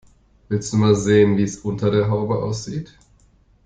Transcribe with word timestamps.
Willst 0.49 0.73
du 0.73 0.77
mal 0.77 0.95
sehen, 0.95 1.37
wie 1.37 1.43
es 1.43 1.57
unter 1.57 1.91
der 1.91 2.09
Haube 2.09 2.41
aussieht? 2.41 2.97